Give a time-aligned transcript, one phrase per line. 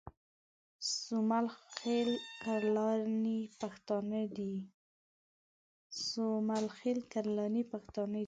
[0.93, 1.47] سومل
[6.77, 8.19] خېل کرلاني پښتانه دي